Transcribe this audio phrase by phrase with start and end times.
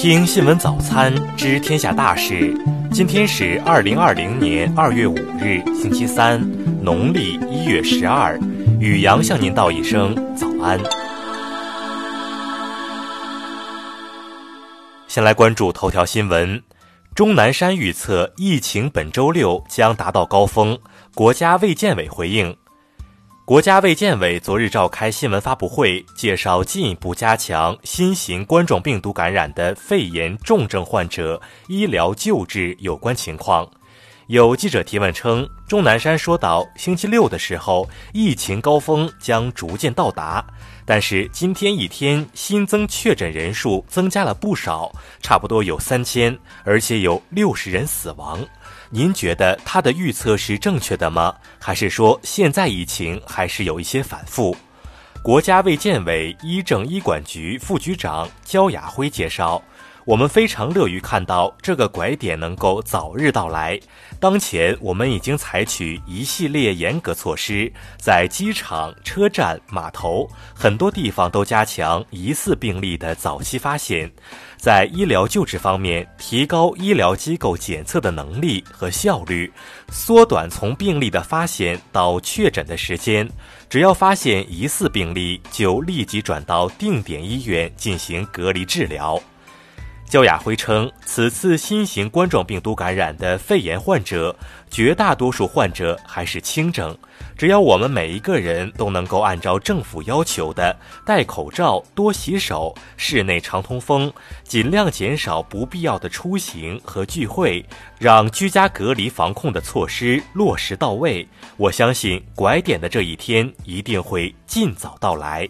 [0.00, 2.56] 听新闻早餐知天下大事。
[2.92, 6.40] 今天是二零二零年二月五日，星期三，
[6.80, 8.38] 农历一月十二。
[8.78, 10.78] 雨阳向您道一声早安。
[15.08, 16.62] 先来关注头条新闻：
[17.16, 20.78] 钟南山预测疫情本周六将达到高峰，
[21.12, 22.56] 国家卫健委回应。
[23.48, 33.66] 国家卫健委昨日召开新闻发布会，介绍进一步加强新型冠状病毒感染的肺炎重症患者医疗救治有关情况。
[34.26, 40.46] 有记者提问称，钟南山说到星期六的时候，疫情高峰将逐渐到达，
[40.84, 44.92] 但是今天一天新增确诊人数增加了不少，
[45.22, 48.46] 差不多有三千，而且有六十人死亡。
[48.90, 51.34] 您觉得他的预测是正确的吗？
[51.58, 54.56] 还是说现在疫情还是有一些反复？
[55.22, 59.62] 国家卫健委医政医管局副局长焦亚辉介绍。
[60.08, 63.78] 我们非常乐于看到这个拐点能够早日到来。
[64.18, 74.10] 当前，我们已经采取一系列严格措施，在机场、车站、码头很多地方都加强疑似病例的早期发现，
[74.56, 79.52] 在医疗救治方面提高医疗机构检测的能力和效率，
[79.90, 83.28] 缩短从病例的发现到确诊的时间。
[83.68, 89.22] 只要发现疑似病例，就立即转到定点医院进行隔离治疗。
[90.08, 94.34] 焦亚辉称，此次新型冠状病毒感染的肺炎患者，
[94.70, 96.96] 绝大多数患者还是轻症。
[97.36, 104.10] 只要我们每一个人都能够按照政府要求的戴口罩、多洗手、室内常通风，
[104.42, 107.64] 尽量减少不必要的出行和聚会，
[107.98, 111.28] 让居家隔离防控的措施落实到位，
[111.58, 115.46] 我相信拐点的这一天一定会尽早到来。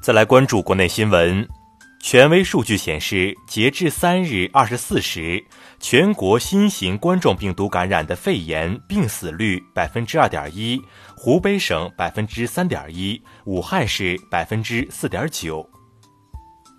[0.00, 1.46] 再来关注国内新闻。
[2.06, 5.42] 权威数据显示，截至三日二十四时，
[5.80, 10.78] 全国新型冠状病毒感染的肺炎病死率百分之二点一，
[11.16, 15.66] 湖北省百分之三点一，武汉市百分之四点九。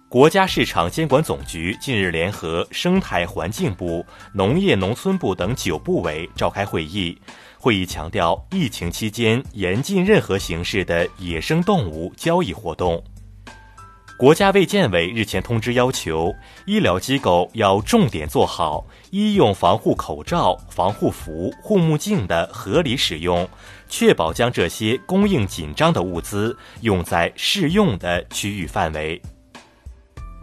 [0.08, 7.20] 国家市场监管总局近日联合生态环境部、农业农村部等九部委召开会议，
[7.58, 13.04] 会议强调，疫情期间严禁任何形式的野生动物交易活动。
[14.18, 16.34] 国家卫健委日前通知要求，
[16.66, 23.46] 医疗机构要重点做好医用防护口罩、防护服、护目镜的合理使用，
[23.90, 29.22] 确保将这些供应紧张的物资用在适用的区域范围。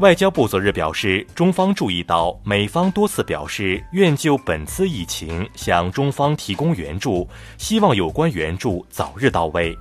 [0.00, 9.74] 外交部昨日表示，中方注意到美方多次表示愿就本次疫情向中方提供援助，希望有关援助早日到位。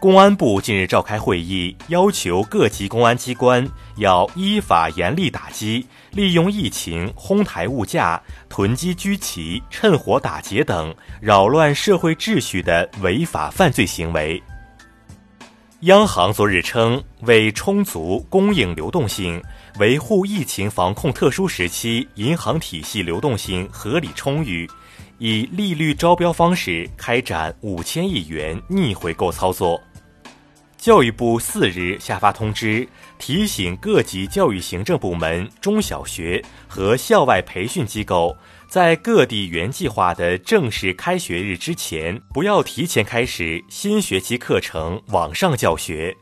[0.00, 3.68] 公安部近日召开会议，要求各级公安机关
[3.98, 8.18] 要依法严厉打击利用疫情哄抬物价、
[8.48, 14.42] 囤积居奇、趁火打劫等扰乱社会秩序的违法犯罪行为。
[15.80, 19.42] 央行昨日称，为充足供应流动性，
[19.78, 24.66] 维护疫情防控特殊时期银行体系流动性合理充裕，
[25.18, 29.78] 以利率招标方式开展五千亿元逆回购操作。
[30.80, 38.34] 教育部四日下发通知，提醒各级教育行政部门、中小学和校外培训机构，
[38.66, 46.16] 在各地原计划的正式开学日之前，不要提前开始新学期课程网上教学。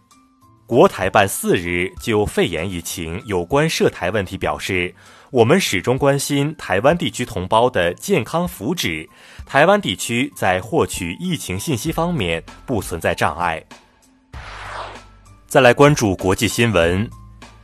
[0.67, 4.93] 国台办四日就肺炎疫情有关涉台问题表示，
[5.31, 9.09] 我们始终关心台湾地区同胞的健康福祉，
[9.47, 13.63] 台湾地区在获取疫情信息方面不存在障碍。
[15.49, 17.09] 再来关注国际新闻，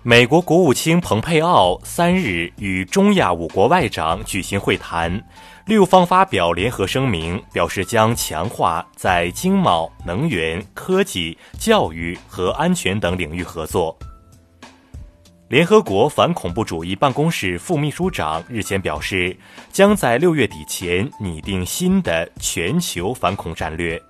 [0.03, 5.23] 美国国务卿蓬佩奥三日与中亚五国外长举行会谈，
[5.67, 13.95] 六方发表联合声明，表示将强化在经贸、能源、科技、教育和安全等领域合作。
[15.49, 19.37] 联合国反恐怖主义办公室副秘书长日前表示，
[19.71, 24.01] 将在六月底前拟定新的全球反恐战略。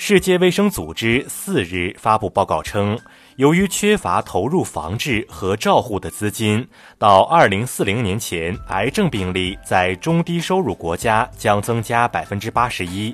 [0.00, 2.96] 世界卫生组织四日发布报告称，
[3.34, 6.64] 由于缺乏投入防治和照护的资金，
[6.98, 13.12] 到二零四零年前，癌症病例在中低收入国家将增加百分之八十一。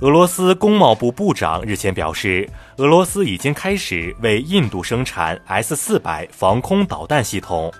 [0.00, 7.72] 俄罗斯工贸部部长日前表示，俄罗斯已经开始为印度生产 S 四百防空导弹系统。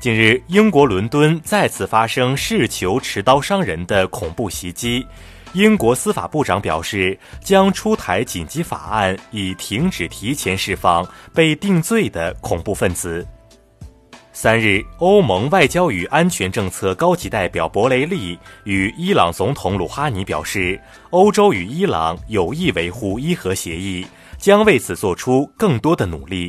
[0.00, 5.06] 近日，英国伦敦再次发生试求持刀伤人的恐怖袭击。
[5.52, 13.26] 英国司法部长表示，将出台紧急法案，以停止提前释放被定罪的恐怖分子。
[14.32, 20.80] 三日，欧盟外交与安全政策高级代表博雷利与伊朗总统鲁哈尼表示，
[21.10, 24.06] 欧洲与伊朗有意维护伊核协议，
[24.38, 26.48] 将为此做出更多的努力。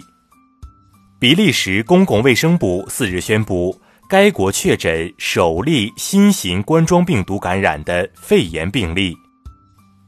[1.20, 3.80] 比利时公共卫生部四日宣布，
[4.12, 9.16] 该国确诊首例新型冠状病毒感染的肺炎病例。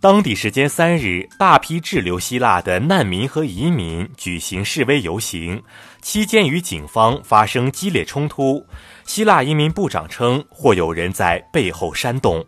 [0.01, 5.63] 当地时间三日，大批滞留希腊的难民和移民举行示威游行，
[6.01, 8.61] 期间与警方发生激烈冲突。
[9.05, 12.45] 希腊移民部长称，或有人在背后煽动。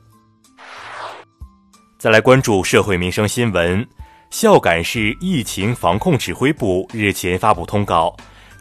[1.97, 3.87] 再来关注社会民生新闻，
[4.29, 8.13] 孝感市疫情防控指挥部日前发布通告。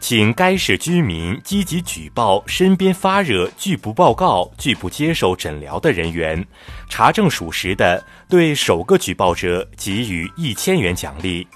[0.07, 6.45] 请该市居民积极举报身边发热、拒不报告、拒不接受诊疗的人员，
[6.87, 11.47] 查证属实的，对首个举报者给予一千元奖励。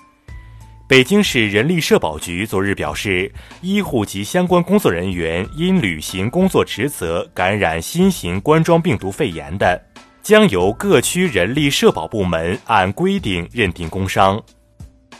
[0.87, 3.31] 北京市人力社保局昨日表示，
[3.61, 9.79] 医护及相关工作人员因履行工作职责感染新型冠状病毒肺炎的，
[10.23, 14.41] 将由各区人力社保部门按规定认定工伤。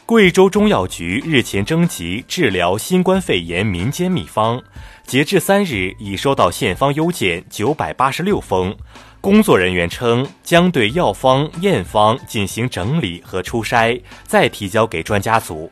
[0.09, 4.59] 贵州中药局日前征集治疗新冠肺炎民间秘方，
[5.05, 8.75] 截至三日已收到现方邮件九百八十六封。
[9.21, 15.71] 工作人员称，将对药方验方进行整理和初筛，再提交给专家组。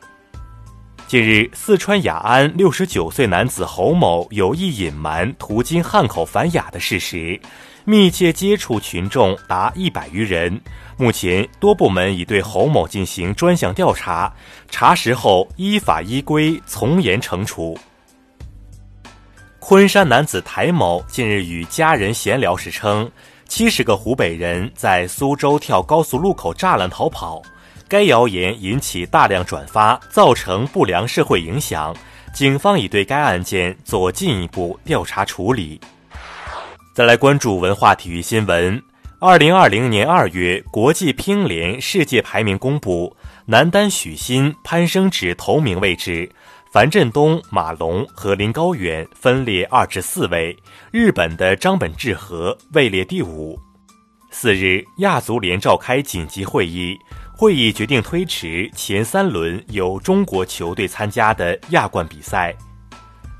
[1.08, 7.40] 近日，四川雅安六十九岁男子侯某有意隐瞒途经汉口返雅的事实。
[7.86, 10.60] 密切接触群众达一百余人，
[10.98, 14.30] 目前多部门已对侯某进行专项调查，
[14.70, 17.74] 查实后依法依规从严惩处。
[19.60, 23.10] 昆山男子台某近日与家人闲聊时称，
[23.46, 27.40] 七十个湖北人在苏州跳高速路口栅栏逃跑，
[27.88, 31.96] 该谣言引起大量转发，造成不良社会影响，
[32.34, 35.80] 警方已对该案件做进一步调查处理。
[36.94, 38.82] 再来关注文化体育新闻。
[39.20, 46.30] 二零二零年二月，国际乒联世界排名公布，男单许昕攀升至头名位置，
[46.70, 50.56] 樊振东、马龙和林高远分列二至四位，
[50.92, 53.58] 日本的张本智和位列第五。
[54.30, 56.94] 四日，亚足联召开紧急会议，
[57.40, 62.52] 会议决定推迟前三轮由中国球队参加的亚冠比赛。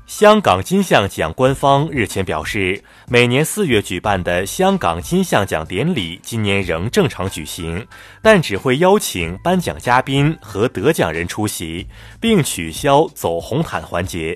[0.07, 7.85] 香港金像奖官方日前表示，每年四月举办的香港金像奖典礼今年仍正常举行，
[8.21, 11.85] 但只会邀请颁奖嘉宾和得奖人出席，
[12.21, 14.33] 并取消走红毯环节。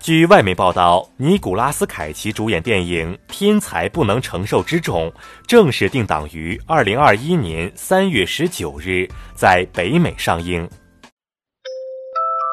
[0.00, 5.10] 据外媒报道，尼古拉斯凯奇主演电影《天才不能承受之重》
[5.46, 10.66] 正式定档于二零二一年三月十九日在北美上映。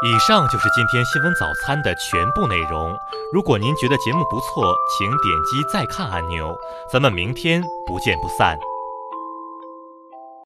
[0.06, 2.94] 以上就是今天新闻早餐的全部内容。
[3.34, 6.54] 如果您觉得节目不错，请点击再看按钮。
[6.92, 8.58] 咱们明天不见不散。